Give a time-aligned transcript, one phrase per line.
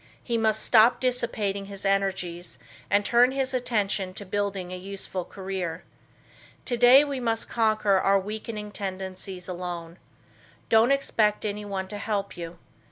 [0.23, 2.57] He must stop dissipating his energies
[2.89, 5.83] and turn his attention to building a useful career.
[6.65, 9.99] Today we must conquer our weakening tendencies alone.
[10.69, 12.57] Don't expect anyone to help you.